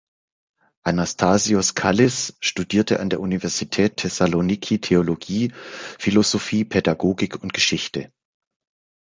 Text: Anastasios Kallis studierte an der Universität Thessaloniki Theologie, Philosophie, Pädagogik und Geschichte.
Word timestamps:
Anastasios 0.81 1.75
Kallis 1.75 2.35
studierte 2.39 2.99
an 2.99 3.11
der 3.11 3.19
Universität 3.19 3.97
Thessaloniki 3.97 4.79
Theologie, 4.81 5.53
Philosophie, 5.99 6.65
Pädagogik 6.65 7.35
und 7.43 7.53
Geschichte. 7.53 8.11